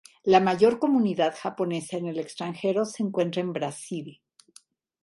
La 0.23 0.39
mayor 0.39 0.79
comunidad 0.79 1.35
japonesa 1.39 1.95
en 1.95 2.07
el 2.07 2.17
extranjero 2.17 2.85
se 2.85 3.03
encuentra 3.03 3.41
en 3.43 3.53
Brasil. 3.53 4.19